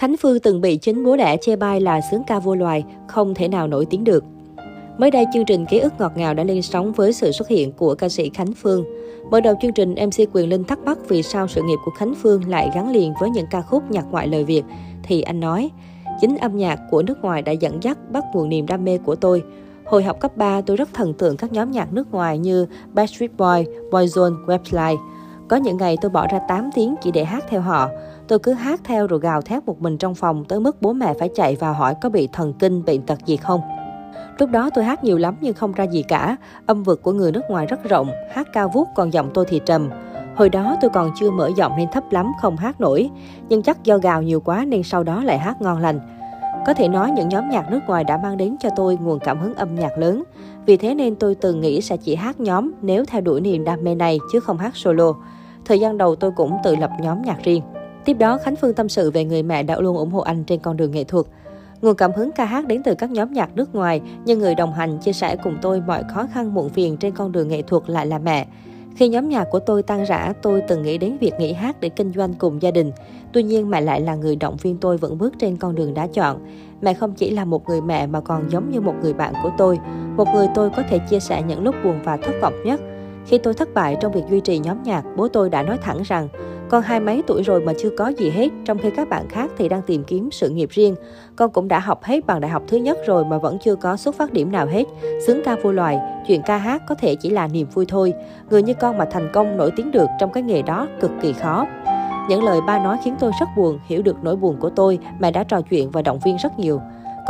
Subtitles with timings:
[0.00, 3.34] Khánh Phương từng bị chính bố đẻ chê bai là sướng ca vô loài, không
[3.34, 4.24] thể nào nổi tiếng được.
[4.98, 7.72] Mới đây, chương trình Ký ức ngọt ngào đã lên sóng với sự xuất hiện
[7.72, 8.84] của ca sĩ Khánh Phương.
[9.30, 12.14] Mở đầu chương trình, MC Quyền Linh thắc mắc vì sao sự nghiệp của Khánh
[12.22, 14.62] Phương lại gắn liền với những ca khúc nhạc ngoại lời Việt.
[15.02, 15.70] Thì anh nói,
[16.20, 19.14] chính âm nhạc của nước ngoài đã dẫn dắt bắt nguồn niềm đam mê của
[19.14, 19.42] tôi.
[19.84, 23.30] Hồi học cấp 3, tôi rất thần tượng các nhóm nhạc nước ngoài như Backstreet
[23.36, 24.98] Boy, Boyzone, Westlife.
[25.48, 27.88] Có những ngày tôi bỏ ra 8 tiếng chỉ để hát theo họ.
[28.30, 31.14] Tôi cứ hát theo rồi gào thét một mình trong phòng tới mức bố mẹ
[31.18, 33.60] phải chạy vào hỏi có bị thần kinh, bệnh tật gì không.
[34.38, 36.36] Lúc đó tôi hát nhiều lắm nhưng không ra gì cả.
[36.66, 39.60] Âm vực của người nước ngoài rất rộng, hát cao vút còn giọng tôi thì
[39.66, 39.90] trầm.
[40.36, 43.10] Hồi đó tôi còn chưa mở giọng nên thấp lắm, không hát nổi.
[43.48, 46.00] Nhưng chắc do gào nhiều quá nên sau đó lại hát ngon lành.
[46.66, 49.40] Có thể nói những nhóm nhạc nước ngoài đã mang đến cho tôi nguồn cảm
[49.40, 50.22] hứng âm nhạc lớn.
[50.66, 53.84] Vì thế nên tôi từng nghĩ sẽ chỉ hát nhóm nếu theo đuổi niềm đam
[53.84, 55.12] mê này chứ không hát solo.
[55.64, 57.62] Thời gian đầu tôi cũng tự lập nhóm nhạc riêng.
[58.04, 60.60] Tiếp đó, Khánh Phương tâm sự về người mẹ đã luôn ủng hộ anh trên
[60.60, 61.26] con đường nghệ thuật.
[61.82, 64.72] Nguồn cảm hứng ca hát đến từ các nhóm nhạc nước ngoài, nhưng người đồng
[64.72, 67.90] hành chia sẻ cùng tôi mọi khó khăn muộn phiền trên con đường nghệ thuật
[67.90, 68.46] lại là mẹ.
[68.96, 71.88] Khi nhóm nhạc của tôi tan rã, tôi từng nghĩ đến việc nghỉ hát để
[71.88, 72.92] kinh doanh cùng gia đình.
[73.32, 76.06] Tuy nhiên mẹ lại là người động viên tôi vững bước trên con đường đã
[76.06, 76.38] chọn.
[76.80, 79.50] Mẹ không chỉ là một người mẹ mà còn giống như một người bạn của
[79.58, 79.78] tôi,
[80.16, 82.80] một người tôi có thể chia sẻ những lúc buồn và thất vọng nhất.
[83.26, 86.02] Khi tôi thất bại trong việc duy trì nhóm nhạc, bố tôi đã nói thẳng
[86.04, 86.28] rằng
[86.70, 89.50] con hai mấy tuổi rồi mà chưa có gì hết, trong khi các bạn khác
[89.58, 90.94] thì đang tìm kiếm sự nghiệp riêng.
[91.36, 93.96] Con cũng đã học hết bằng đại học thứ nhất rồi mà vẫn chưa có
[93.96, 94.84] xuất phát điểm nào hết.
[95.26, 98.12] Sướng ca vô loài, chuyện ca hát có thể chỉ là niềm vui thôi.
[98.50, 101.32] Người như con mà thành công nổi tiếng được trong cái nghề đó cực kỳ
[101.32, 101.66] khó.
[102.28, 105.30] Những lời ba nói khiến tôi rất buồn, hiểu được nỗi buồn của tôi, mẹ
[105.30, 106.80] đã trò chuyện và động viên rất nhiều.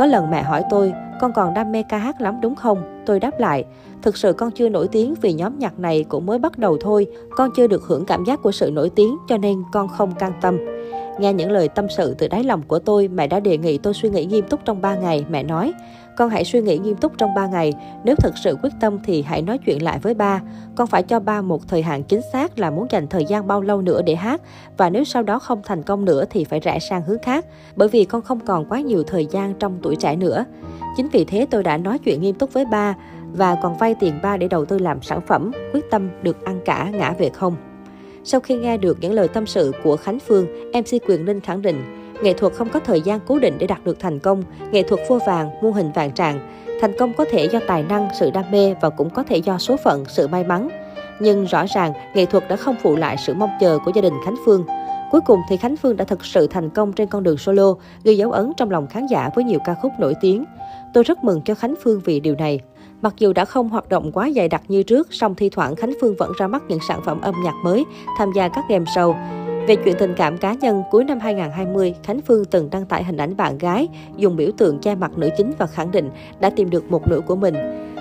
[0.01, 3.03] Có lần mẹ hỏi tôi, con còn đam mê ca hát lắm đúng không?
[3.05, 3.65] Tôi đáp lại,
[4.01, 7.07] thực sự con chưa nổi tiếng vì nhóm nhạc này cũng mới bắt đầu thôi.
[7.37, 10.31] Con chưa được hưởng cảm giác của sự nổi tiếng cho nên con không can
[10.41, 10.57] tâm.
[11.19, 13.93] Nghe những lời tâm sự từ đáy lòng của tôi, mẹ đã đề nghị tôi
[13.93, 15.25] suy nghĩ nghiêm túc trong 3 ngày.
[15.29, 15.73] Mẹ nói,
[16.17, 17.73] con hãy suy nghĩ nghiêm túc trong 3 ngày.
[18.03, 20.41] Nếu thực sự quyết tâm thì hãy nói chuyện lại với ba.
[20.75, 23.61] Con phải cho ba một thời hạn chính xác là muốn dành thời gian bao
[23.61, 24.41] lâu nữa để hát.
[24.77, 27.45] Và nếu sau đó không thành công nữa thì phải rẽ sang hướng khác.
[27.75, 30.45] Bởi vì con không còn quá nhiều thời gian trong tuổi trẻ nữa.
[30.97, 32.95] Chính vì thế tôi đã nói chuyện nghiêm túc với ba
[33.33, 36.61] và còn vay tiền ba để đầu tư làm sản phẩm, quyết tâm được ăn
[36.65, 37.55] cả ngã về không.
[38.23, 41.61] Sau khi nghe được những lời tâm sự của Khánh Phương, MC Quyền Linh khẳng
[41.61, 44.83] định, nghệ thuật không có thời gian cố định để đạt được thành công, nghệ
[44.83, 46.39] thuật vô vàng, mô hình vàng trạng.
[46.81, 49.57] Thành công có thể do tài năng, sự đam mê và cũng có thể do
[49.57, 50.69] số phận, sự may mắn.
[51.19, 54.13] Nhưng rõ ràng, nghệ thuật đã không phụ lại sự mong chờ của gia đình
[54.25, 54.65] Khánh Phương.
[55.11, 57.73] Cuối cùng thì Khánh Phương đã thực sự thành công trên con đường solo,
[58.03, 60.45] gây dấu ấn trong lòng khán giả với nhiều ca khúc nổi tiếng.
[60.93, 62.59] Tôi rất mừng cho Khánh Phương vì điều này.
[63.01, 65.93] Mặc dù đã không hoạt động quá dày đặc như trước, song thi thoảng Khánh
[66.01, 67.85] Phương vẫn ra mắt những sản phẩm âm nhạc mới,
[68.17, 69.15] tham gia các game show.
[69.67, 73.17] Về chuyện tình cảm cá nhân, cuối năm 2020, Khánh Phương từng đăng tải hình
[73.17, 76.69] ảnh bạn gái, dùng biểu tượng che mặt nữ chính và khẳng định đã tìm
[76.69, 77.55] được một nửa của mình.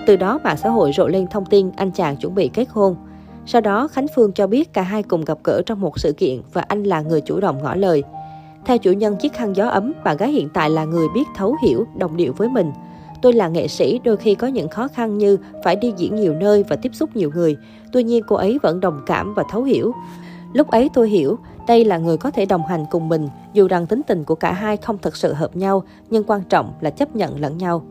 [0.07, 2.97] Từ đó, mạng xã hội rộ lên thông tin anh chàng chuẩn bị kết hôn.
[3.47, 6.41] Sau đó, Khánh Phương cho biết cả hai cùng gặp gỡ trong một sự kiện
[6.53, 8.03] và anh là người chủ động ngỏ lời.
[8.65, 11.57] Theo chủ nhân chiếc khăn gió ấm, bạn gái hiện tại là người biết thấu
[11.67, 12.73] hiểu, đồng điệu với mình.
[13.23, 16.35] Tôi là nghệ sĩ, đôi khi có những khó khăn như phải đi diễn nhiều
[16.35, 17.57] nơi và tiếp xúc nhiều người.
[17.93, 19.93] Tuy nhiên cô ấy vẫn đồng cảm và thấu hiểu.
[20.53, 23.87] Lúc ấy tôi hiểu, đây là người có thể đồng hành cùng mình, dù rằng
[23.87, 27.17] tính tình của cả hai không thật sự hợp nhau, nhưng quan trọng là chấp
[27.17, 27.83] nhận lẫn nhau.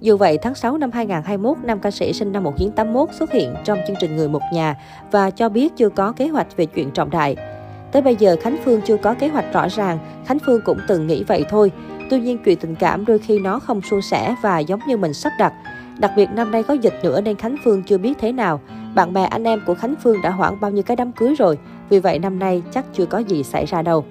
[0.00, 3.78] Dù vậy, tháng 6 năm 2021, nam ca sĩ sinh năm 1981 xuất hiện trong
[3.86, 4.76] chương trình Người Một Nhà
[5.10, 7.36] và cho biết chưa có kế hoạch về chuyện trọng đại.
[7.92, 11.06] Tới bây giờ, Khánh Phương chưa có kế hoạch rõ ràng, Khánh Phương cũng từng
[11.06, 11.72] nghĩ vậy thôi.
[12.10, 15.14] Tuy nhiên, chuyện tình cảm đôi khi nó không suôn sẻ và giống như mình
[15.14, 15.52] sắp đặt.
[15.98, 18.60] Đặc biệt năm nay có dịch nữa nên Khánh Phương chưa biết thế nào.
[18.94, 21.58] Bạn bè anh em của Khánh Phương đã hoãn bao nhiêu cái đám cưới rồi,
[21.88, 24.04] vì vậy năm nay chắc chưa có gì xảy ra đâu.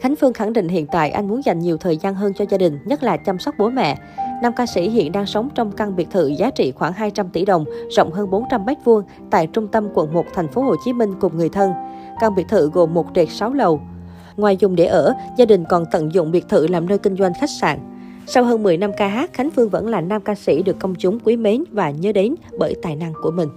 [0.00, 2.58] Khánh Phương khẳng định hiện tại anh muốn dành nhiều thời gian hơn cho gia
[2.58, 3.98] đình, nhất là chăm sóc bố mẹ.
[4.42, 7.44] Nam ca sĩ hiện đang sống trong căn biệt thự giá trị khoảng 200 tỷ
[7.44, 10.92] đồng, rộng hơn 400 mét vuông tại trung tâm quận 1 thành phố Hồ Chí
[10.92, 11.72] Minh cùng người thân.
[12.20, 13.80] Căn biệt thự gồm một trệt 6 lầu.
[14.36, 17.32] Ngoài dùng để ở, gia đình còn tận dụng biệt thự làm nơi kinh doanh
[17.40, 17.78] khách sạn.
[18.26, 20.94] Sau hơn 10 năm ca hát, Khánh Phương vẫn là nam ca sĩ được công
[20.94, 23.48] chúng quý mến và nhớ đến bởi tài năng của mình.